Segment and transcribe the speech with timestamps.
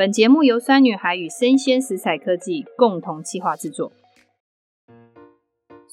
[0.00, 3.92] 本节目由酸女孩与生鲜食材科技共同企划制作。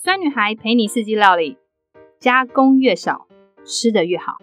[0.01, 1.57] 酸女孩陪你四季料理，
[2.17, 3.27] 加工越少，
[3.65, 4.37] 吃的越好。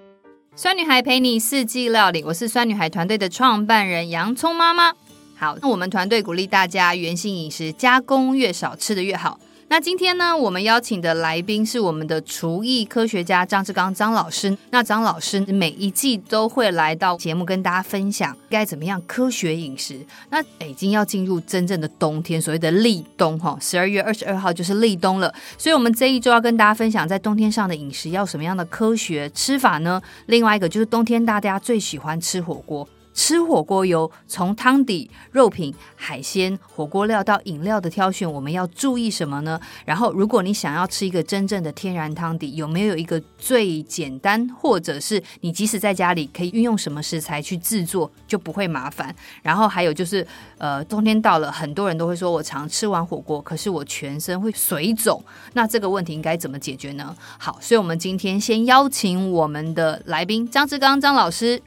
[0.55, 4.93] 酸女孩陪你四季料理，我是酸女孩团队的创办人洋葱妈妈。
[5.35, 9.41] 好，那我们团队鼓励大家原型饮食，加工越少，吃的越好。
[9.67, 14.57] 那今天呢，我们邀请的来宾是我们的厨艺科学家张志刚张老师。
[14.71, 19.99] 那张老师每一季都会来到节目跟大家分享该怎么样科学饮食。
[20.31, 25.35] 那已经要进入真正的冬天，所谓的立冬哈，十二月二十二号就是立冬了。
[25.59, 30.01] 所以，我们这一周要跟大家分享在冬天上的饮食要什么样的科学吃法呢？
[30.27, 32.87] 另外一个就是冬天大家最喜欢吃火锅。
[33.15, 39.59] 吃火锅油，从汤底、肉品、海鲜、火锅料到饮料的挑选，我们要注意什么呢？
[39.85, 49.15] 然后，如果你想要吃一个真正的天然汤底，有没有一个最简单，或者是你即使在家里可以运用什么食材去制作，就不会麻烦？
[49.43, 50.27] 然后还有就是，
[50.59, 57.15] 呃，冬天到了，很多人都会说我常吃完火锅，可是我全身会水肿，那这个问题应该怎么解决呢？
[57.39, 61.63] 好，所以我们今天先邀请我们的来宾张志刚张老师。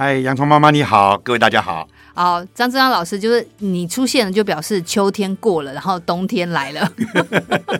[0.00, 1.86] 嗨，洋葱妈妈你好，各位大家好。
[2.14, 6.90] 好，张志刚老师，就是你出现了，就表示秋天过了，然后冬天来了。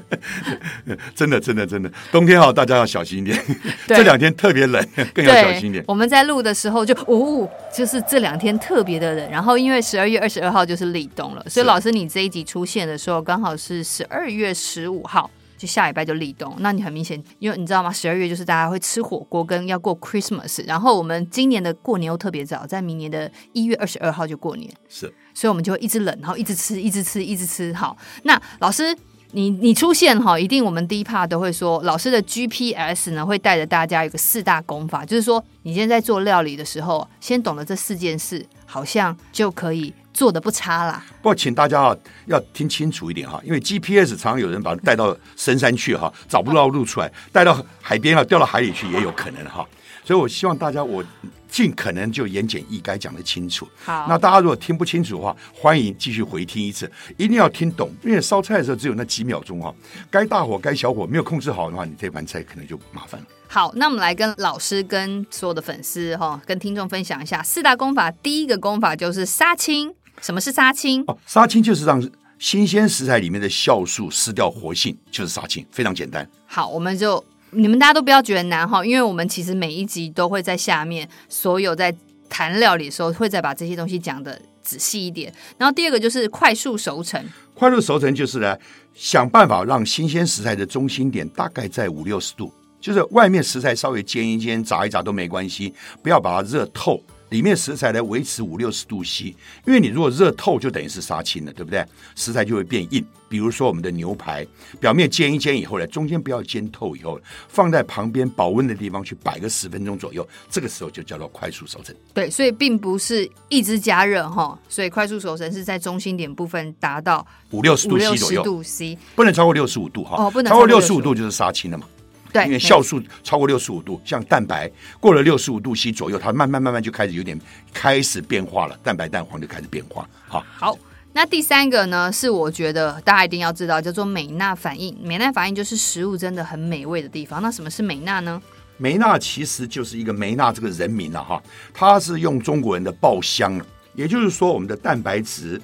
[1.16, 3.42] 真的，真的，真的，冬天好，大家要小心一点。
[3.88, 5.82] 这两天特别冷， 更要小心一点。
[5.88, 9.30] 我们在录的时候就，哦，就是这两天特别的冷。
[9.30, 15.30] 然后因为十二月二十二号就是立冬了，所以老师你这一集出现的时候，刚好是十二月十五号。
[15.60, 17.92] 就下礼拜就立冬，那你很明显，因为你知道吗？
[17.92, 27.74] 十二月就是大家会吃火锅跟要过 Christmas，然后我们今年的过年又特别早，在明年的一月二十二号就过年，是，所以我们就会一直冷，然后一直吃，一直吃，一直吃。
[27.74, 28.96] 好，那老师，
[29.32, 39.92] 你你出现哈，一定我们第一 part 都会说，老师的 GPS 呢会带着大家有个四大功法，就是说你今天在做料理的时候，先懂得这四件事，好像就可以。
[40.20, 49.66] 做的不差啦，不过请大家啊要听清楚一点哈，因为 GPS 常常有人把它带到深山去哈，找不到路出来，带到海边啊，掉到海里去也有可能哈，
[50.04, 51.02] 所以我希望大家我
[51.48, 53.66] 尽可能就言简意赅讲得清楚。
[53.82, 59.74] 好，那大家如果听不清楚的话，欢迎继续回听一次，一定要听懂，因为烧菜的时候只有那几秒钟哈，
[60.10, 63.26] 该大火该小火没有控制好的话，你这盘菜可能就麻烦了。
[63.48, 68.10] 好，那我们来跟老师跟所有的粉丝哈，跟听众分享一下四大功法。
[68.10, 69.94] 第一个功法就是杀青。
[70.20, 71.02] 什么是杀青？
[71.06, 72.02] 哦，杀青就是让
[72.38, 76.28] 新鲜食材里面的酵素失掉活性，就是杀青，非常简单。
[76.46, 81.94] 好，我们就你们大家都不要觉得难哈，因为我们其实每一集都会在下面，所有在
[82.28, 85.32] 谈料理的时候会再把这些东西讲得仔细一点。
[85.58, 87.22] 然后第二个就是快速熟成，
[87.54, 88.56] 快速熟成就是呢，
[88.94, 97.02] 想办法让新鲜食材的中心点大概在五六十度，就是外面食材稍微煎一煎、炸一炸都没关系，不要把它热透。
[97.30, 99.34] 里面食材来维持五六十度 C，
[99.66, 101.84] 因为你如果热透，就等于是杀青了，对不对？
[102.14, 103.04] 食材就会变硬。
[103.28, 104.44] 比如说我们的牛排，
[104.80, 111.94] 表面煎一煎以后呢，中间不要煎透以后，放在旁边保温的地方去摆个十分钟左右，这个时候就叫做快速熟成。
[112.12, 121.86] 对，所以并不是一直加热哈，所以快速熟成是在中心点部分达到五六十度 C 左右，度 C 不能超过六十五度哈，哦，不能超过六十五度就是杀青了嘛。
[122.32, 127.38] 对，因为酵素超过六十五度，像蛋白过了六十五度 C 左右，它慢慢慢慢就开始有点
[127.72, 130.08] 开始变化了，蛋白蛋黄就开始变化。
[130.26, 130.78] 好，好，
[131.12, 134.96] 那第三个呢，是我觉得大家一定要知道，叫做美纳反应。
[135.02, 137.42] 美纳反应就是食物真的很美味的地方。
[137.42, 138.40] 那什么是美纳呢？
[138.76, 141.42] 美纳其实就是一个梅纳这个人名了哈，
[141.74, 143.60] 它是用中国人的爆香，
[143.94, 145.60] 也就是说我们的蛋白质、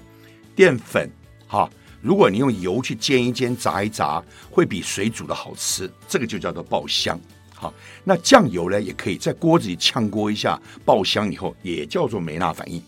[0.54, 1.10] 淀粉
[1.46, 1.70] 哈。
[2.00, 7.18] 如果你用油去煎一煎、炸一炸，会比水煮的好吃，这个就叫做爆香。
[7.54, 7.72] 好，
[8.04, 12.82] 那酱油呢，也可以在锅子里炝锅一下，爆香以后也叫做梅纳反应。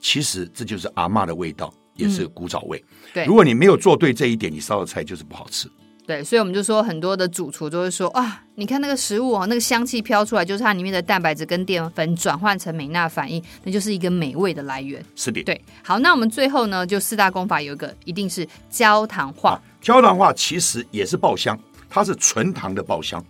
[0.00, 2.78] 其实这就是阿嬷的味道，也是古早味。
[2.78, 5.68] 嗯、对，如果你没有做对这一点，你烧的菜就是不好吃。
[6.06, 15.02] 对，所以我们就说很多的主厨都会说啊，你看那个食物哦，那个香气飘出来，就是它里面的蛋白质跟淀粉转换成美纳反应，那就是一个美味的来源。
[15.16, 15.58] 是的，对。
[15.82, 19.52] 好，那我们最后呢，就四大功法有一个一定是焦糖化。
[19.52, 21.58] 啊，焦糖化其实也是爆香，
[21.88, 23.24] 它是纯糖的爆香。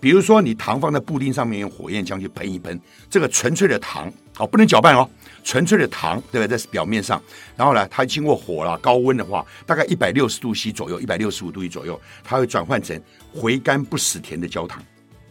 [0.00, 5.08] 比如说你糖放在布丁上面，用火焰枪去喷一喷，这个纯粹的糖哦，不能搅拌哦。
[5.48, 6.58] 纯粹的糖，对不对？
[6.58, 7.18] 在表面上，
[7.56, 13.00] 然后呢，它经过火了，高温的话，大概一百六十度 C 左右，一百六十五度 C 左右，它会转换成
[13.32, 14.82] 回甘不死甜的焦糖。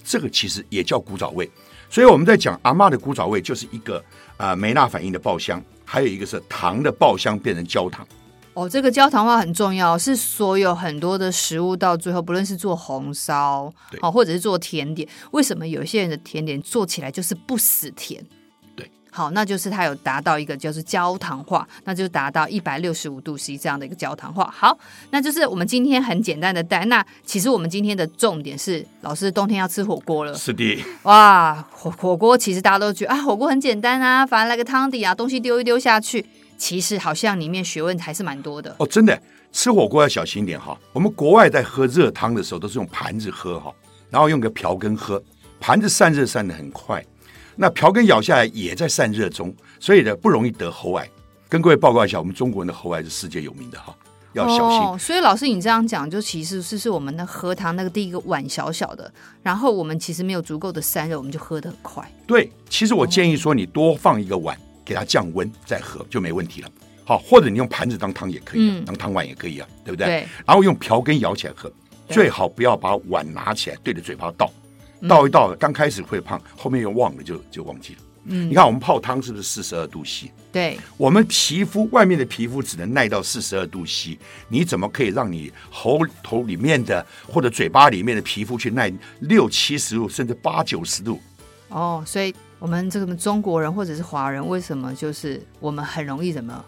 [0.04, 1.48] 这个其实也叫古早味。
[1.88, 4.00] 所以我们在讲阿嬷的古早味，就是一个
[4.38, 8.04] 啊、呃、梅纳反应的爆香，还有一个是糖的爆香变成焦糖。
[8.56, 18.26] 哦，这个焦糖化很重要，是所有很多的食物到最后，不论是做红烧，对，或者是做甜点，为什么有些人的甜点做起来就是不死甜？
[19.18, 24.48] 好，那就是它有达到一个就是焦糖化，那就达到一百六十五度 C 这样的一个焦糖化。
[24.56, 24.78] 好，
[25.10, 26.86] 那就是我们今天很简单的带。
[26.86, 30.36] 那其实我们今天的重点是，老师冬天要吃火锅了。
[30.36, 30.86] 是的。
[31.02, 36.24] 哇，火火锅其实大家都觉得啊，火锅很简单啊，反正来个汤底啊，东西丢一丢下去。
[36.60, 38.76] 其实好像里面学问还是蛮多的。
[38.78, 39.20] 哦，真的，
[39.52, 40.78] 吃火锅要小心一点哈。
[40.94, 43.74] 我们国外在喝热汤的时候都是用盘子喝哈，
[44.12, 45.20] 然后用个瓢羹喝，
[45.60, 47.04] 盘子散热散的很快。
[47.58, 51.10] 那瓢根咬下来也在散热中，所以呢不容易得喉癌。
[51.50, 53.96] 跟各位报告一下，我们中国人的喉癌是世界有名的哈，
[54.34, 54.80] 要小心。
[54.80, 59.12] 哦，所以老师你这样讲，就其实是是我们的喝汤那个第一个碗小小的，
[59.42, 62.06] 然后我们其实没有足够的散热，我们就喝得很快。
[62.28, 64.56] 对，其实我建议说你多放一个碗，
[64.86, 66.70] 给它降温再喝就没问题了。
[67.06, 70.06] 好，或者你用盘子当汤也可以，嗯，当汤碗也可以啊，对不对？
[70.06, 70.28] 对。
[70.46, 71.72] 然后用瓢羹舀起来喝，
[72.10, 74.52] 最好不要把碗拿起来对着嘴巴倒。
[75.08, 78.00] 倒一倒，刚开始会胖，后面又忘了，就就忘记了。
[78.30, 80.30] 嗯，你看我们泡汤是不是四十二度 C？
[80.52, 84.18] 对，我们皮肤外面的皮肤只能耐到四十二度 C，
[84.50, 88.92] 你怎么可以让你喉头里面的或者嘴巴里面的皮肤去耐
[89.22, 91.22] 六七十度甚至八九十度？
[91.70, 96.66] 哦，所以我们这个中国人或者是华人，为什么就是我们很容易怎么？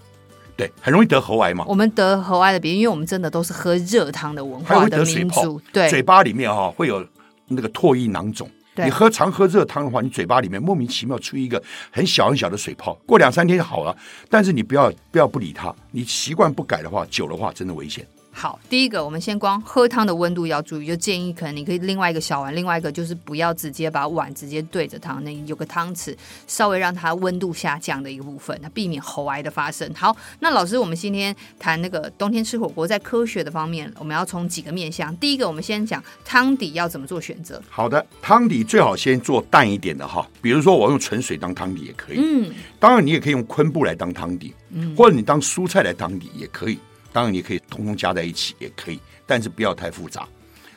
[0.55, 1.65] 对，很容易得喉癌嘛。
[1.67, 5.59] 我们得喉癌的原因，因为我们真的都是喝热汤的文化的民族。
[5.73, 7.05] 对，嘴巴里面哈、哦、会有。
[7.49, 11.61] 那个唾液囊肿，你喝常喝热汤的话，你嘴巴里面莫名其妙出一个
[11.91, 13.95] 很小很小的水泡，过两三天就好了。
[14.29, 18.07] 但是你不要不要不理它，你习惯不改的话，久的话真的危险。
[18.41, 26.15] 好，第一个我们先光喝汤的温度要注意，就建议可能你可以另外一个小碗，另外一个就是不要直接把碗直接对着汤，那有个汤匙
[26.47, 29.93] 稍微让它温度下降的一个部分，它避免喉癌的发生。
[29.93, 35.13] 好，那老师，我们今天谈那个冬天吃火锅，在科学的方面，我们要从几个面向。
[35.17, 37.61] 第一个，我们先讲汤底要怎么做选择。
[37.67, 42.21] 好的，汤底最好先做淡一点的哈，比如说我用纯水当汤底也可以。
[42.21, 42.49] 嗯，
[42.79, 46.79] 当然你也可以用昆布来当汤底，嗯，或者你当蔬菜来当底也可以。
[47.11, 50.27] 当然，你可以通通加在一起也可以，但是不要太复杂。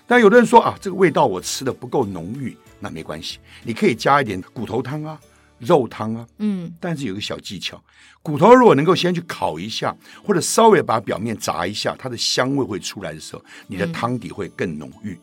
[0.07, 5.19] 但有的人说啊，这个味道我吃的不够浓郁，那没关系，你可以加一点骨头汤啊、
[5.59, 6.27] 肉汤啊。
[6.39, 7.83] 嗯，但是有个小技巧，
[8.23, 9.95] 骨头如果能够先去烤一下，
[10.27, 15.19] 或者稍微把表面炸一下，它的香味会出来的时候，你的汤底会更浓郁。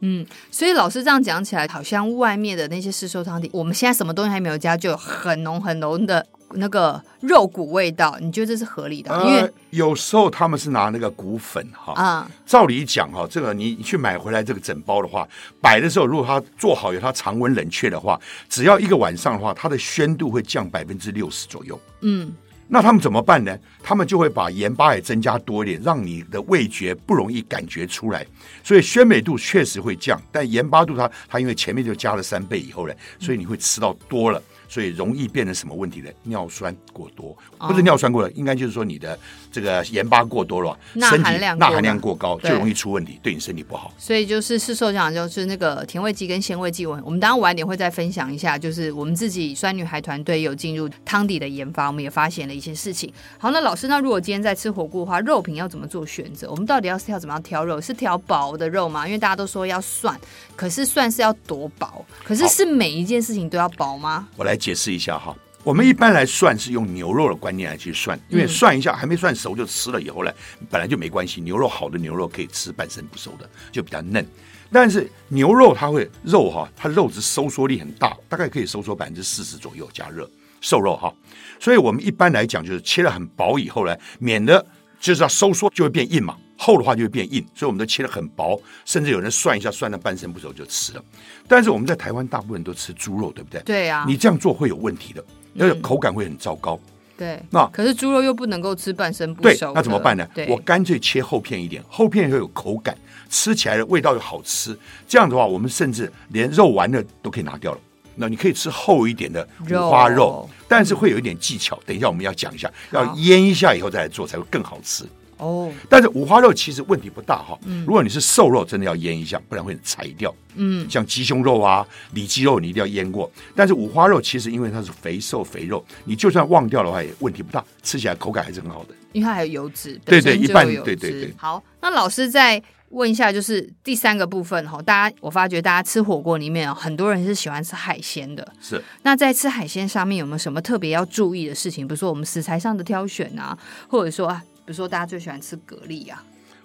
[0.00, 6.26] 嗯，所以老师这样讲起来，好像外面的那些市售汤底，我们现在什么东西还没有加，就有很浓很浓的。
[6.54, 9.14] 那个肉骨味道，你觉得这是合理的？
[9.24, 15.26] 因为、呃、有时候他们是拿那个骨粉哈，啊，照理讲哈，这个你你去买回来这个整包的话，
[15.60, 21.78] 摆的时候如果它做好有它常温冷却的话，只要一个晚上的话，它的鲜度会降百分之六十左右。
[22.00, 22.32] 嗯，
[22.68, 23.56] 那他们怎么办呢？
[23.82, 28.26] 他们就会把盐巴也增加多一点，让你的味觉不容易感觉出来，
[28.62, 34.42] 所以鲜美度确实会降，但盐巴度它它因为前面就加了三倍以后呢，所以你会吃到多了。
[34.72, 36.08] 所以容易变成什么问题呢？
[36.22, 39.18] 尿酸过多，不是尿酸过多，应该就是说你的
[39.50, 43.92] 这个盐巴过多了，身体钠含量过高，就容易出问题，对你身体不好。
[43.98, 48.56] 所以就是是受讲就是那个甜味剂跟鲜味剂，我我们当然晚点会再分享一下。
[48.56, 53.12] 就是我们自己酸女孩团队有进入汤底的研发，我们也发现了一些事情。
[53.36, 56.50] 好，那老师，那如果今天在吃火锅的话，肉品要怎么做选择？
[56.50, 57.78] 我们到底要是要怎么样挑肉？
[57.78, 59.06] 是挑薄的肉吗？
[59.06, 60.16] 因为大家都说要涮，
[60.56, 62.02] 可是涮是要多薄？
[62.24, 64.26] 可是是每一件事情都要薄吗？
[64.36, 64.56] 我来。
[64.62, 70.32] 解释一下哈，我们一般来算是用牛肉的观念来去算，因为算一下还没算熟就吃了以后呢，
[70.70, 71.40] 本来就没关系。
[71.40, 74.24] 牛肉好的牛肉可以吃半生不熟的，就比较嫩。
[74.70, 81.12] 但是牛肉它会肉哈，它肉质收缩力很大，大概可以收缩百分之四十左右加热瘦肉哈。
[81.58, 84.64] 所以我们一般来讲就是切的很薄以后呢，免得
[85.00, 86.36] 就是要收缩就会变硬嘛。
[86.64, 91.02] 厚的话就会变硬，所以我们都切得很薄，甚至有人涮一下涮到半生不熟就吃了。
[91.48, 93.60] 但是我们在台湾大部分都吃猪肉，对不对？
[93.62, 94.04] 对呀、啊。
[94.06, 96.78] 你这样做会有问题的，那个口感会很糟糕。
[97.16, 97.42] 对。
[97.50, 99.66] 那可是猪肉又不能够吃半生不熟。
[99.66, 100.24] 对，那怎么办呢？
[100.48, 102.96] 我干脆切厚片一点，厚片会有口感，
[103.28, 104.78] 吃起来的味道又好吃。
[105.08, 107.80] 这样的话，我们甚至连肉丸的都可以拿掉了。
[108.14, 111.76] 那你可以吃厚一点的五花肉，肉但是会有一点技巧。
[111.84, 115.04] 等一下我们要讲一下，要腌一下以后再来做才会更好吃。
[115.42, 117.58] 哦，但是五花肉其实问题不大哈。
[117.64, 120.32] 嗯，如果你是瘦肉，真的要腌一下，不然会柴掉。
[120.54, 123.28] 嗯，像鸡胸肉啊、里脊肉，你一定要腌过。
[123.56, 128.94] 但是五花肉其实因为它是肥瘦肥肉，你就算忘掉的话也问题不大，吃起来口感还是很好的。
[129.12, 131.34] 因为它还有油脂，对对，一半对对对。
[131.36, 138.46] 好，那老师再问一下，就是第三个部分哈，大家我发觉大家吃火锅里面很多人是喜欢吃海鲜的。
[138.60, 138.80] 是。
[139.02, 141.88] 那在吃海鲜上面有没有什么特别要注意的事情？
[141.88, 143.58] 比如说我们食材上的挑选啊，
[143.88, 144.42] 或者说啊。
[144.72, 146.22] 比如说，大家最喜欢吃蛤蜊呀。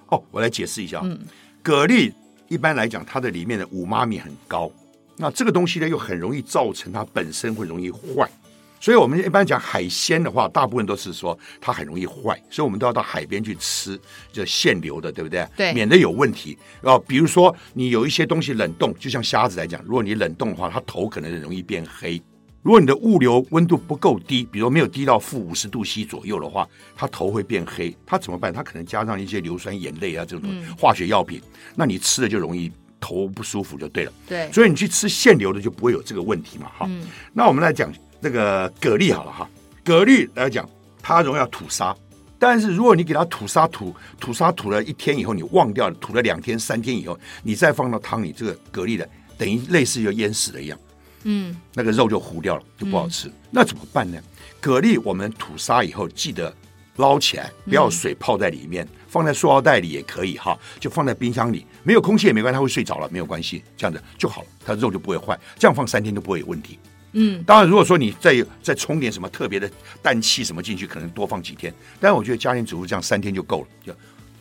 [0.07, 1.01] 哦，我来解释一下。
[1.03, 1.19] 嗯，
[1.61, 2.09] 蛤蜊
[2.47, 4.71] 一般来讲，它的里面的五妈咪很高，
[5.17, 8.25] 那这个东西呢，又很容易造成它本身会容易坏。
[8.79, 13.99] 所以我们一般讲海鲜的话，大部分都是说它很容易坏，所以我们都要到海边去吃，
[14.31, 15.45] 就现流的，对不对？
[15.57, 16.57] 对，免得有问题。
[16.83, 22.21] 哦，比如说你有一些东西冷冻，就像虾子来讲，如果你冷冻的话，它头可能很容易变黑。
[22.67, 27.95] 如果你的物流温度不够低，比如没有低到负五十度 C 左右的话，它头会变黑。
[28.05, 28.51] 它怎么办？
[28.51, 32.69] 它可能加上一些硫酸盐类啊这种化学药品，嗯、那你吃了就容易
[32.99, 34.11] 头不舒服就对了。
[34.27, 36.69] 对，所以你去吃现流的就不会有这个问题嘛。
[36.77, 37.89] 哈、嗯，那我们来讲
[38.21, 39.49] 这个蛤蜊好了哈，
[39.85, 40.69] 蛤蜊来讲
[41.01, 41.95] 它容易要吐沙，
[42.37, 49.07] 但是如果你给它吐沙吐吐沙吐了一天以后，你忘掉了，吐了两天三天以后，你再放到汤里，这个蛤蜊的
[49.37, 50.77] 等于类似就淹死了一样。
[51.23, 53.27] 嗯，那个肉就糊掉了，就不好吃。
[53.27, 54.21] 嗯、那怎么办呢？
[54.61, 56.53] 蛤蜊我们吐沙以后，记得
[56.97, 65.39] 捞起来，不要水泡在里面，嗯、放在塑料袋里也可以哈，就放在冰箱里，没有空气也没关系，它会睡着了，没有关系，这样子就好了，它肉就不会坏。
[65.57, 66.79] 这样放三天都不会有问题。
[67.13, 69.69] 嗯，当然如果说你再再冲点什么特别的
[70.01, 71.73] 氮气什么进去，可能多放几天。
[71.99, 73.95] 但是我觉得家庭主妇这样三天就够了，就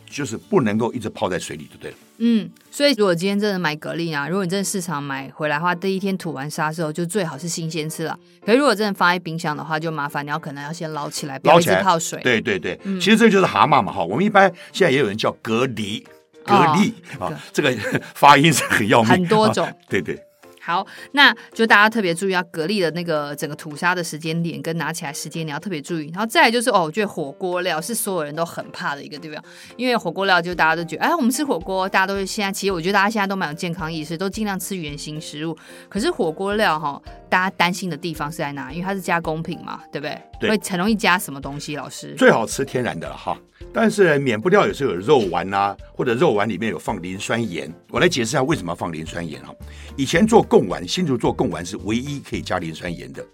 [0.09, 1.97] 就是不能够一直泡在水里就对了。
[2.19, 8.17] 嗯，所以如果今天真的买蛤蜊啊，如果你真的市场买回来的话，第一天吐完沙之后，就最好是新鲜吃了。
[8.45, 12.19] 可是如果真的放在冰箱的话，就麻烦，你要可能要先捞起来，不要一直泡水。
[12.23, 14.03] 对对对，嗯、其实这就是蛤蟆嘛哈。
[14.03, 16.03] 我们一般现在也有人叫蛤蜊，
[16.43, 17.71] 蛤蜊啊，这个
[18.15, 19.67] 发音是很要命，很多种。
[19.89, 20.19] 对 对。
[20.67, 26.11] 好，那就大家特别注意，啊，格力的那个整个吐沙的时间点跟拿起来时间，你要特别注意。
[26.13, 29.41] 然后再来就是哦，我觉得火锅料是所有人都很怕的一个，对不对？
[29.77, 35.57] 因为火锅料就大家都觉得，哎，我们吃火锅，大家都是现在其实我觉得大家现在都蛮有健康意识，都尽量吃原形食物。
[35.87, 38.69] 可是火锅料哈，大家担心的地方是在哪？
[38.73, 40.21] 因为它是加工品嘛，对不对？
[40.39, 41.75] 对，会很容易加什么东西？
[41.75, 43.37] 老师最好吃天然的了哈。
[43.73, 47.71] 但是免不掉有时候有肉丸啊，或者肉丸里面有放磷酸盐。
[47.89, 49.53] 我来解释一下为什么要放磷酸盐哈。
[49.95, 53.25] 以前做贡丸，新竹做贡丸是唯一可以加磷酸盐的，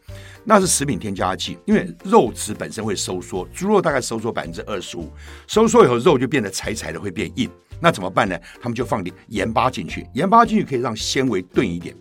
[0.43, 5.12] 那是食品添加剂，因为肉质本身会收缩，猪肉大概收缩百分之二十五，
[5.48, 7.50] 收缩以后肉就变得柴柴的，会变硬。
[7.79, 8.38] 那怎么办呢？
[8.62, 11.93] 他们就放点盐巴进去，盐巴进去可以让纤维钝一点。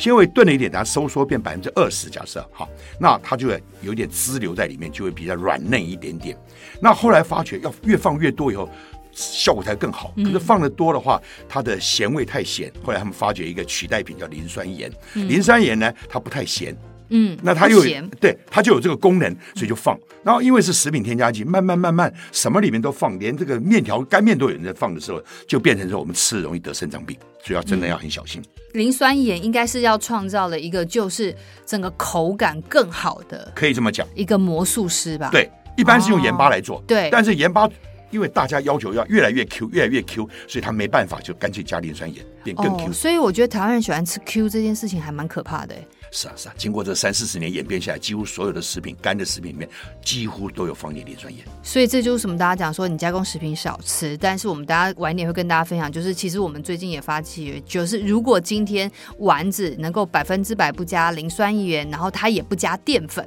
[0.00, 2.66] 纤维钝了一点，它收缩变百分之二十，假设好，
[2.98, 6.34] 那它就会有点支流在里面，就会比较软嫩一点点。
[6.80, 8.66] 那后来发觉要越放越多以后，
[9.12, 10.14] 效果才更好。
[10.16, 12.72] 可是放的多的话，它的咸味太咸。
[12.82, 16.74] 后来他们发觉一个取代品叫磷酸盐，磷酸盐呢，它不太咸。
[17.10, 17.82] 嗯，那它又
[18.18, 19.98] 对它就有这个功能，所以就放。
[20.24, 27.14] 然后因为是食品添加剂，慢慢慢慢什么里面都放，连这个面条干面都有人在放的时候，就变成说我们吃容易得肾脏病，
[27.44, 28.40] 所以要真的要很小心。
[28.72, 31.34] 磷酸盐应该是要创造了一个就是
[31.66, 35.28] 整个口感更好的，可以这么讲，一个魔术师吧？
[35.32, 37.68] 对，一般是用盐巴来做，对，但是盐巴
[38.10, 42.92] 因为大家要求要越来越 Q，越来越 Q，所以他没办法，就干脆加磷酸盐变更 Q。
[42.92, 45.74] 所以我觉得台湾人喜欢吃 Q 这件事情还蛮可怕的。
[46.10, 49.68] 是啊是啊，经过这三四十年演变下来，几乎所有的食品干的食品里面
[50.04, 51.44] 几乎都有放点磷酸盐。
[51.62, 52.36] 所以这就是什么？
[52.36, 63.24] 大家讲说你加工食品少吃，但是我们大家晚一点会跟大家分享，就是其实我们最近也发起，就是如果今天丸子能够百分之百不加磷酸盐，然后它也不加淀粉。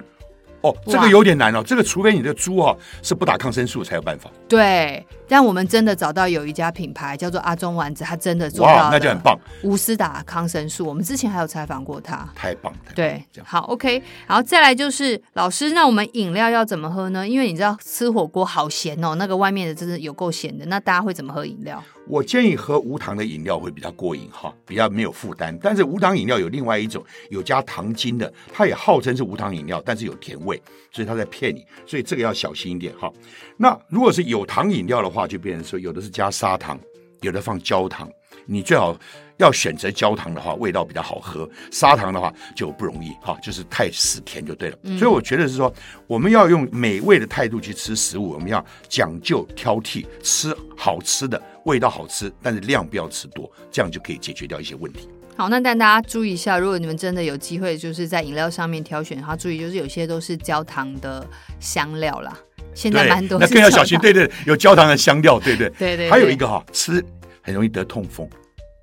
[0.64, 1.62] 哦，这个有点难哦。
[1.66, 4.32] 这个除非你的猪哦是不打抗生素才有办法。
[4.48, 10.86] 对，但我们真的找到有一家品牌叫做阿中丸子，它真的做到了，那就很棒，无私打抗生素。
[10.86, 12.80] 我们之前还有采访过他，太棒了。
[12.96, 17.28] 对，好，OK，然后再来就是老师，那我们饮料要怎么喝呢？
[17.28, 20.66] 因为你知道吃火锅好咸哦，那个外面的真的有够咸的。
[20.68, 21.84] 那大家会怎么喝饮料？
[22.06, 25.58] 我建议喝无糖的饮料会比较过瘾哈，比较没有负担。
[25.62, 30.53] 但是无糖饮料有另外一种有加糖精的，它也号称是无糖饮料，但是有甜味，
[30.92, 33.12] 所以他在骗你，所以这个要小心一点哈。
[33.58, 36.80] 那如果是有糖饮料的话，就变成说有的是加砂糖，
[37.22, 38.10] 有的放焦糖，
[38.46, 38.98] 你最好
[39.38, 44.78] 要选择焦糖的话，味道比较好喝；砂糖的话就不容易哈，就是太死甜就对了。
[44.98, 45.74] 所以我觉得是说，
[46.08, 51.42] 我们要用美味的态度去吃食物，我们要讲究挑剔，吃好吃的。
[51.66, 55.08] 味道好吃，但是量不要吃多，这样就可以解决掉一些问题。
[55.36, 61.26] 好，那但大家注意一下，如果你们真的有机会，就是在饮料上面挑选的话，注意就是有些都是焦糖的
[61.60, 62.38] 香料啦。
[62.76, 63.98] 现在蛮多，那更要小心。
[64.00, 66.10] 对对，有焦糖的香料，对对 对对。
[66.10, 67.04] 还有一个哈，吃
[67.42, 68.28] 很容易得痛风。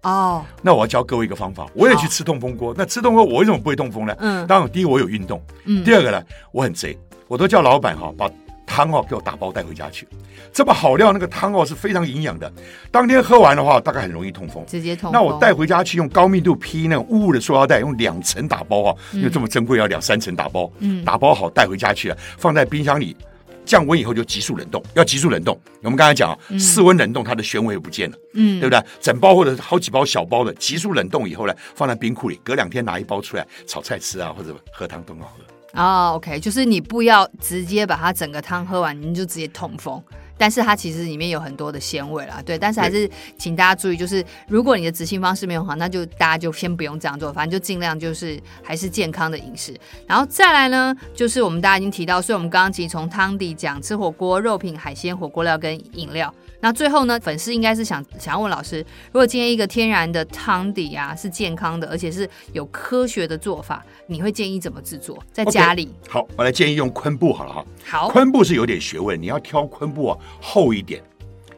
[0.02, 0.44] 哦。
[0.60, 2.74] 那我要教各位一个方法，我也去吃痛风锅。
[2.76, 4.14] 那吃痛风，我为什么不会痛风呢？
[4.18, 4.46] 嗯。
[4.46, 5.40] 当然，第一我有运动。
[5.66, 5.84] 嗯。
[5.84, 8.28] 第二个呢，我很贼，我都叫老板哈把。
[8.70, 10.06] 汤哦，给我打包带回家去。
[10.52, 12.50] 这么好料，那个汤哦是非常营养的。
[12.92, 15.10] 当天喝完的话，大概很容易痛风，直接痛。
[15.12, 20.70] 那我带回家去，用高密度 P 那种雾雾的塑料袋，用两层打包啊，因为这么珍贵，要两三层打包。
[20.78, 23.16] 嗯，打包好带回家去了，放在冰箱里，
[23.64, 24.80] 降温以后就急速冷冻。
[24.94, 28.80] 要急速冷冻，我们刚才讲啊，室温冷冻它的鲜味不见了，嗯，对不对？
[29.00, 35.44] 整包或者好几包小包的，急速冷冻以后呢，放在冰库里，隔两天拿一包出来炒菜吃啊，或者喝汤都很好喝。
[35.74, 40.02] 哦，OK，就是你不要直接把它整个汤喝完，你就直接痛风。
[40.40, 42.58] 但是它其实里面有很多的鲜味啦，对。
[42.58, 43.06] 但是还是
[43.36, 49.78] 请大家注意，就是如果你的执行方式没有好，那就大家就先不用这样做，反正就尽量就是还是健康的饮食。
[50.06, 56.34] 然后再来呢，就是我们大家已经提到，所以我们刚刚其实从汤底讲吃火锅、肉品、海鲜、火锅料跟饮料。
[56.62, 65.18] 那最后呢，粉丝应该是想想要问老师，如果今天一个天然的汤底啊是健康的，而且是有科学的做法，你会建议怎么制作？
[65.32, 67.64] 在家里？Okay, 好，我来建议用昆布好了哈。
[67.86, 71.02] 好，昆布是有点学问，你要挑昆布啊厚一点，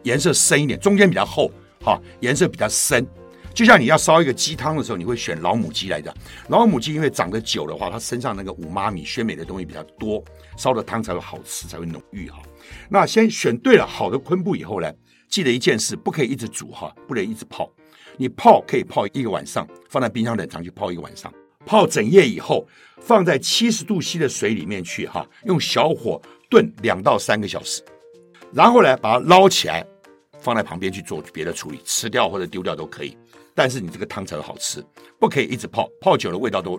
[0.04, 1.50] 颜色深一点，中间比较厚，
[1.84, 3.06] 哈，颜色比较深。
[3.54, 6.14] 就像你要烧一个鸡汤的时候，你会选老母鸡来的。
[6.48, 10.24] 老母鸡因为长得久的话，它身上那个五妈米鲜美的东西比较多，
[10.56, 12.40] 烧的汤才会好吃，才会浓郁哈。
[12.88, 14.90] 那先选对了好的昆布以后呢，
[15.28, 17.70] 记得一件事，不可以一直煮哈，不能一直泡。
[18.16, 21.30] 你泡可以泡一个晚上，放在冰箱冷藏去泡一个晚上。
[21.66, 22.66] 泡整夜以后，
[23.00, 27.82] 放在七十度 C 的水里面去哈，用小火炖两到三个小时，
[28.52, 29.85] 然后呢，把它捞起来，
[30.38, 33.16] 放在旁边去做别的处理，吃掉或者丢掉都可以。
[33.54, 34.85] 但是你这个汤才会好吃，
[35.18, 36.73] 不可以一直泡，泡久了味道都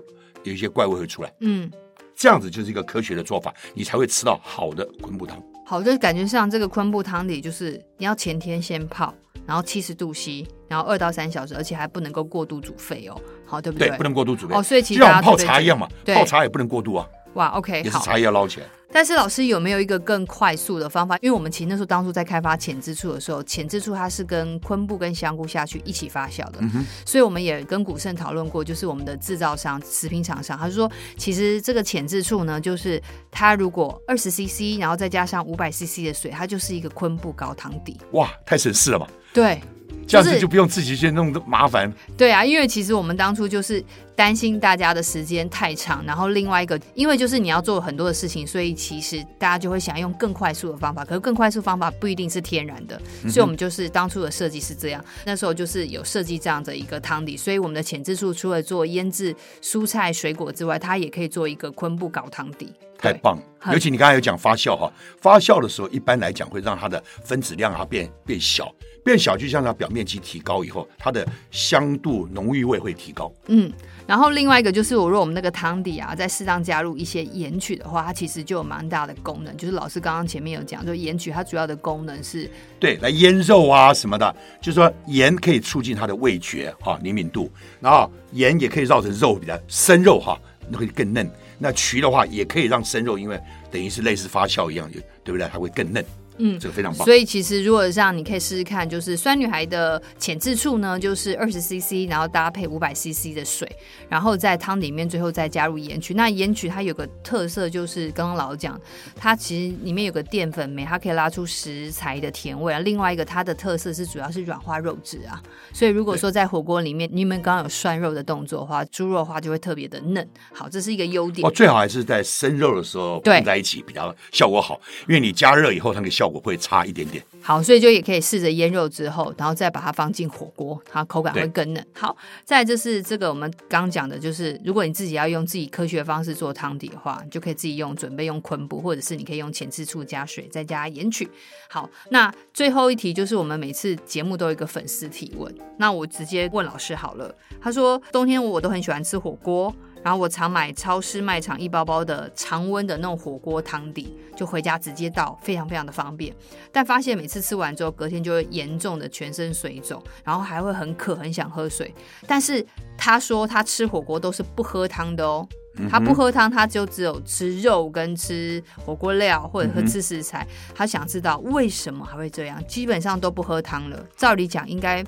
[0.43, 1.33] 有一些怪味会出来。
[1.41, 1.71] 嗯。
[2.15, 5.41] 这样子就是一个科学的做法，你才会吃到好的昆布汤。
[5.65, 9.11] 好的，感觉上这个昆布汤底就是你要前天先泡，
[9.47, 13.19] 然后七十度 C，然后二到三小时，而且还不能够过度煮沸哦。
[13.47, 13.87] 好，对不对？
[13.89, 14.53] 对，不能过度煮沸。
[14.55, 17.07] 哦，所以其实就像泡茶一样嘛，泡茶也不能过度啊。
[17.33, 18.67] 哇，OK，也是茶叶要捞起来。
[18.95, 21.17] 但是老师有没有一个更快速的方法？
[21.19, 37.97] 因为我们其实那时候当初在开发浅渍醋的时候，浅渍醋它是跟昆布跟香菇下去一起发酵的，嗯、所以我们也跟古盛讨论过，就是我们的制造商食品厂商，他就说其实这个浅渍醋呢，就是它如果二十 CC，然后再加上五百 CC 的水，它就是一个昆布高汤底。
[38.11, 39.07] 哇，太省事了嘛！
[39.33, 39.59] 对。
[40.05, 41.91] 这样子就不用自己去弄的麻烦。
[42.17, 43.81] 对啊，因为其实我们当初就是
[44.15, 51.03] 担心大家的时间太长，然后另外一个，因为就是你要做很多的事情，所以其实大家就会想用更快速的方法。
[51.03, 55.03] 可是更快速方法不一定是天然的，所以我们就是当初的设计是这样。
[55.25, 62.71] 那时候就是有设计这样的一个汤底，所以我们的浅汁素除了做腌制蔬菜水果之外，它也可以做一个昆布搞汤底。
[63.03, 63.37] 太棒！
[63.71, 68.73] 尤其你刚才有讲发酵哈，发酵的时候一般来讲会让它的分子量啊变变小。
[69.05, 73.29] 变小，就像它表面积提高以后，它的香度、浓郁味会提高。
[73.47, 73.69] 嗯，
[74.07, 79.57] 然后另外一个就是，我如果我们那个汤底啊，再适当加入一些盐曲的话，它其实就有蛮大的功能。
[79.57, 84.33] 就是老师刚刚前面有讲，就盐曲它主要的功能是，对，来腌肉啊什么的。
[84.61, 91.29] 就是说盐可以促进它的味觉哈灵敏度，然后盐也可以绕成肉比较生肉哈，那会更嫩。
[91.59, 93.39] 那曲的话也可以让生肉，因为
[93.71, 94.89] 等于是类似发酵一样，
[95.23, 95.47] 对不对？
[95.51, 96.03] 它会更嫩。
[96.37, 97.05] 嗯，这个非常棒。
[97.05, 103.69] 所以其实如果这样，你可以试试看，就是酸女孩的浅质处呢，就是二十 CC，然后搭配五百 CC 的水，
[104.09, 106.13] 然后在汤里面最后再加入盐曲。
[106.13, 108.79] 那盐曲它有个特色，就是刚刚老讲，
[109.15, 112.79] 它其实里面有个淀粉酶，它可以拉出食材的甜味啊。
[112.79, 115.41] 另外一个它的特色是主要是软化肉质啊。
[115.71, 120.27] 所以如果说在火锅里面，你们刚刚有涮肉的动作的话，猪肉的话就会特别的嫩。
[120.51, 121.47] 好，这是一个优点。
[121.47, 127.21] 哦，最好还是在生肉的时候放在一起比较效果好，因为你加热以后它那个效果会差一点点。
[127.41, 131.85] 好，所以就也可以试着腌肉之后，然后再把它放进火锅，它口感会更嫩。
[131.93, 141.27] 好，再就是这个我们刚讲的，就是如果你自己要用自己科学方式做汤底的话，就可以自己用准备用昆布，或者是你可以用浅渍醋加水，再加盐曲。
[141.67, 147.35] 好，那最后一题就是我们每次节目都有一个粉丝提问，那我直接问老师好了。
[147.59, 149.75] 他说冬天我都很喜欢吃火锅。
[150.03, 156.35] 然后我常买超市卖场一包包的常温的那种火锅汤底，就回家直接倒，非常非常的方便。
[156.71, 161.93] 但发现每次吃完之后，隔天就会严重的全身水肿，然后还会很渴，很想喝水。
[162.27, 162.65] 但是
[162.97, 165.47] 他说他吃火锅都是不喝汤的哦，
[165.89, 170.45] 他不喝汤，他就只有吃肉跟吃火锅料或者喝吃食材。
[170.75, 174.05] 他想知道为什么还会这样，基本上都不喝汤了。
[174.17, 175.03] 照理讲应该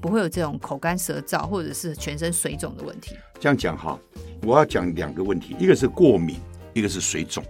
[0.00, 3.14] 不会有这种口干舌燥或者是全身水肿的问题。
[3.38, 3.98] 这样讲哈。
[4.42, 6.36] 我要讲两个问题，一个是过敏，
[6.72, 7.44] 一个是水肿。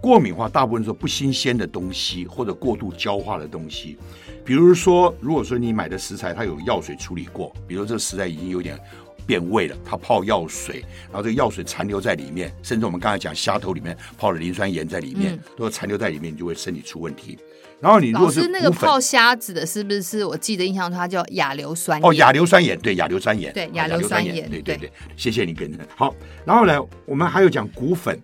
[0.00, 3.96] 过敏的话，大部分说不新鲜的东西或者过度焦化的东西，
[4.44, 8.78] 比如说，如果说你买的食材它有药水处理过，比如这个食材已经有点
[9.26, 17.38] 变味了，它泡药水，然后这个药水残留在里面，甚至我们刚才讲虾头里面泡了磷酸盐在里面，都残留在里面，你就会身体出问题。
[17.84, 20.24] 然后你如果是那个泡虾子的，是不是？
[20.24, 25.78] 我记得印象中它叫亚硫酸哦，亚硫酸盐，对，亚硫酸盐，对，亚硫酸盐，对对对，谢谢你跟着。
[25.94, 26.14] 好，
[26.46, 28.18] 然后呢，我们还有讲骨粉，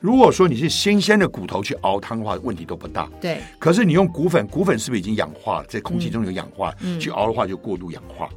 [0.00, 3.08] 如果说你是新鲜的骨头去熬汤的话，问题都不大。
[3.20, 5.66] 对，可是你用骨粉，骨粉是不是已经氧化了？
[5.68, 8.28] 在空气中有氧化，去熬的话就过度氧化。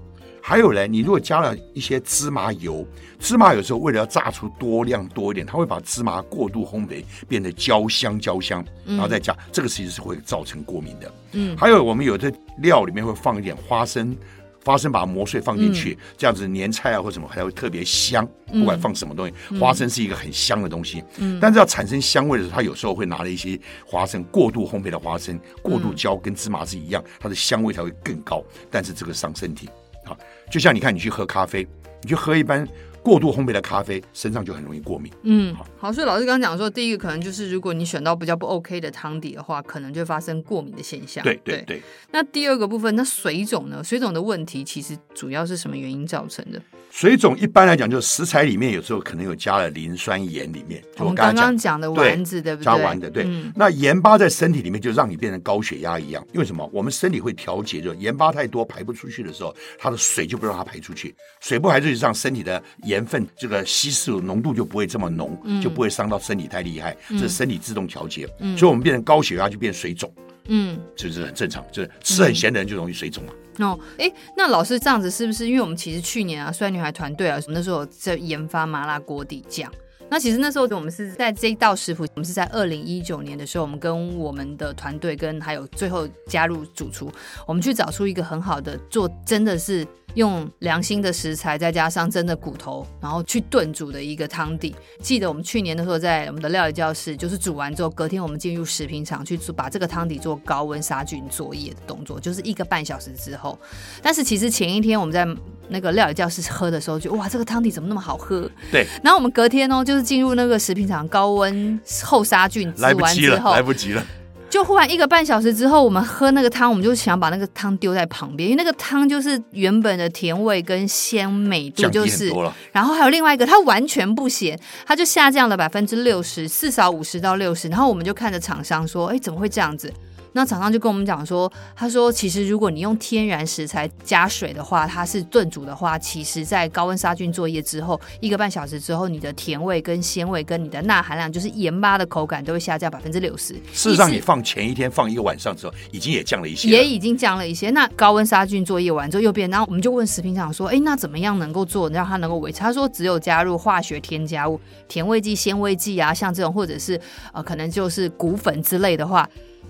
[0.47, 2.87] 还有呢，你如果加了一些芝麻油，
[3.19, 11.13] 芝麻有时候为了要炸出多量多一点，它会把芝麻过度烘焙变得焦香焦香，然后再加，嗯、这个其实是会造成过敏的。
[11.33, 14.15] 嗯，还有我们有的料里面会放一点花生。
[14.63, 18.25] 花生把它磨碎放进去，嗯、这样子年菜啊或什么还会特别香。
[18.47, 21.03] 不管放什么东西，嗯、花生是一个很香的东西。
[21.17, 28.41] 嗯，但是要产生香味的时候，它有时候会拿了一些花生过度烘焙的花生，过度焦跟芝麻是一样，它的香味才会更高。
[28.71, 29.69] 但是这个伤身体
[30.03, 30.11] 啊，
[30.49, 31.67] 就像你看，你去喝咖啡，
[32.01, 32.67] 你去喝一般。
[33.07, 35.09] 过度烘焙的咖啡，身上就很容易过敏。
[35.23, 41.23] 嗯，好，所以老师刚刚讲说，第一个可能就是，如果你选到比较不 OK 的汤底的话，可能就会发生过敏的现象。
[41.23, 41.81] 对对对。
[42.11, 43.81] 那第二个部分，那水肿呢？
[43.81, 46.61] 水肿的问题其实主要是什么原因造成的？
[46.89, 50.83] 水肿一般来讲，就是食材里面有时候可能有加了磷酸盐里面。
[50.97, 52.65] 我们刚刚讲的丸子，对，对不对？
[52.65, 53.23] 加丸的，对。
[53.25, 56.25] 嗯、那盐巴在身体里面就让你变成高血压一样。
[56.33, 56.67] 因为什么？
[56.73, 61.13] 我们身体会调节，就盐巴太多排不出去的时候，它的水就不让它排出去。
[61.39, 63.57] 水不排出去，让身体的盐分这个。
[63.67, 70.11] 稀释浓度就不会这么浓，嗯、就不会伤到身体太厉害，嗯、这是身体自动调节，嗯、所以我们变成高血压就变水肿，
[70.45, 73.33] 嗯，这是很正常，就是吃很咸的人就容易水肿嘛。
[73.59, 75.47] 哦，哎，那老师这样子是不是？
[75.47, 79.71] 因为我们其实去年啊，酸女孩团队啊，那时候在研发麻辣锅底酱。
[80.09, 87.11] 那其实那时候我们是在这一道食谱，我们是在二零一九年的时候，我们跟我们的团队跟还有最后加入主厨，
[87.45, 89.85] 我们去找出一个很好的做，真的是
[90.17, 94.75] 用良心的食材，再加上真的骨头，然后去炖煮的一个汤底。
[94.99, 103.57] 记得我们去年的时候在我们的料理教室，就是煮完之后，隔天我们进入食品厂去做，把这个汤底做高温杀菌作业的动作，就是一个半小时之后。
[104.01, 105.23] 但是其实前一天我们在
[105.69, 108.49] 那个料理教室喝的时候就，就哇，这个汤底怎么那么好喝？
[108.71, 108.87] 对。
[109.03, 114.03] 然后我们隔天哦，就是进入那个食品厂高温后杀菌，煮完之后来不及了，
[114.49, 122.33] 就忽然一个半小时之后，我们喝那个汤，我们就想把那个汤丢在旁边，因为那个汤就是原本的甜味跟鲜美度就是，
[122.71, 129.91] 然后还有另外一个，它完全不咸，它就下降了百分之六十，至少五十到六十，然后我们就看着厂商说，哎，怎么会这样子？
[130.37, 143.55] 那厂商就跟我们讲说，他说其实如果你用天然食材加水的话，它是炖煮的话，其实在高温杀菌作业之后，一个半小时之后，你的甜味跟鲜味跟你的钠含量，就是盐巴的口感都会下降百分之六十。
[143.73, 147.71] 事实上，你放前一天放一个晚上之后，已经也降了一些，也已经降了一些。
[147.71, 152.59] 那高温杀菌作业完之后又变，然后我们就问食品厂说，哎，那怎么样能够做让它能够维持？
[152.59, 157.01] 他说只有加入化学添加物，甜味剂、鲜味剂啊，像这种或者是
[157.33, 159.27] 呃可能就是骨粉之类的话。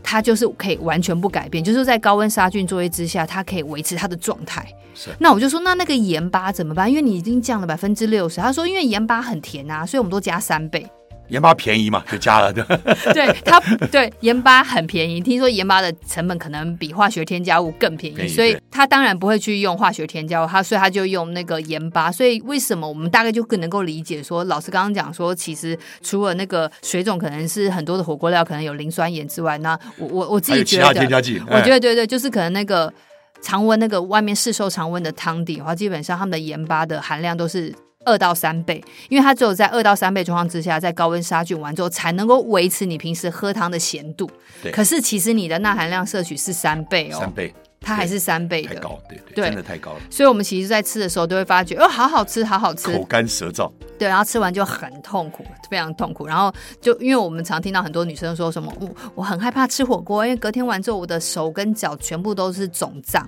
[0.09, 4.65] 它就是可以完全不改变，就是在高温杀菌作业之下，它可以维持它的状态。
[4.95, 6.89] 是，那我就说，那那个盐巴怎么办？
[6.89, 8.39] 因为你已经降了百分之六十。
[8.39, 10.87] 他说，因为盐巴很甜啊，所以我们都加三倍。
[11.29, 12.53] 盐巴便宜嘛，就加了。
[12.53, 12.63] 对，
[13.13, 13.59] 对它
[13.91, 15.19] 对盐巴很便宜。
[15.19, 22.11] 听说盐巴的成本可能比化学添加物更便宜，便宜，所以他当然不会去用化学添加物，他所以他就用那个盐巴。
[22.11, 32.93] 所以为什么我们大概就更能够理解说，老师刚刚讲说，其实除了那个水肿可能是很多的火锅料可能有磷酸盐之外，那我我我自己觉得， 添加剂，我觉得对对，就是可能那个
[33.41, 37.73] 常温那个外面市售常温的汤底的话，基本上他们的盐巴的含量都是。
[38.05, 44.29] 二到三倍，因为它只有在二到三倍状况之下，在高温杀菌完之后，才能够维持你平时喝汤的咸度。
[44.63, 49.99] 对，可是其实你的钠含量摄取是三倍哦，三倍，它还是三倍的，太高，对对，对真的太高了。
[50.09, 53.69] 所以我们其实，在吃的时候都会发觉，哦，好好吃，好好吃，口干舌燥。
[53.99, 56.25] 对，然后吃完就很痛苦，非常痛苦。
[56.25, 63.27] 然后就因为我们常听到很多女生说什么，我我很害怕吃火锅，因为隔天完之后，我的手跟脚全部都是肿胀。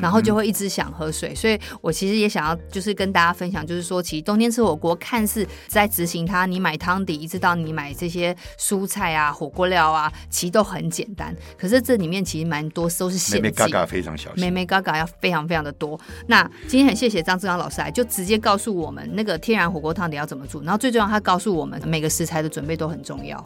[0.00, 11.34] 然后就会一直想喝水，所以我其实也想要就是跟大家分享，就是说，其实冬天吃火锅看似在执行它，你买汤底一直到你买这些蔬菜啊、火锅料啊，其实都很简单。
[11.58, 15.98] 可是这里面其实蛮多都是陷阱，妹妹嘎嘎非常小心，妹妹嘎嘎要非常非常的多。
[16.26, 23.42] 那今天很谢谢张志刚老师来，就直接告诉我们那个天然火锅汤底要怎么煮，然后最重要，他告诉我们每个食材的准备都很重要。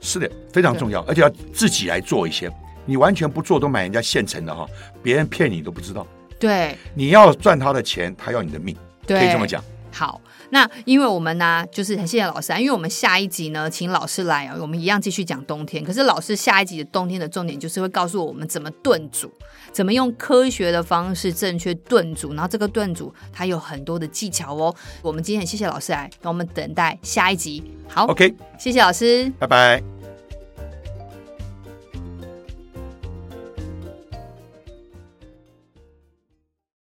[0.00, 2.50] 是的，非常重要，而且要自己来做一些。
[2.90, 4.66] 你完全不做，都买人家现成的哈，
[5.00, 6.04] 别人骗你都不知道。
[6.40, 8.76] 对，你要赚他的钱，他要你的命，
[9.06, 9.62] 对可以这么讲。
[9.92, 15.84] 好，那因为我们呢，就是很谢谢老师啊，因为我们下一集呢，请老师来啊，我们一样继续讲冬天。
[15.84, 19.32] 可是老师下一集的冬天的重点就是会告诉我们怎么炖煮，
[19.70, 24.74] 怎么用科学的方式正确炖煮，然后这个炖煮它有很多的技巧哦。
[25.02, 27.62] 我们今天很谢谢老师来，让我们等待下一集。
[27.88, 29.99] 好，OK，谢谢老师，拜拜。